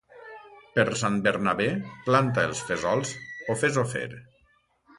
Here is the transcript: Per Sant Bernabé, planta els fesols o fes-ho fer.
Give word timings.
Per 0.77 0.85
Sant 1.01 1.19
Bernabé, 1.27 1.67
planta 2.07 2.45
els 2.53 2.63
fesols 2.71 3.13
o 3.55 3.57
fes-ho 3.65 3.85
fer. 3.95 4.05